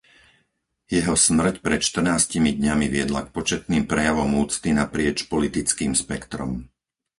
Jeho 0.95 1.13
smrť 1.25 1.55
pred 1.65 1.81
štrnástimi 1.89 2.49
dňami 2.59 2.87
viedla 2.95 3.21
k 3.29 3.29
početným 3.37 3.83
prejavom 3.91 4.29
úcty 4.43 4.69
naprieč 4.81 5.17
politickým 5.33 5.93
spektrom. 6.03 6.51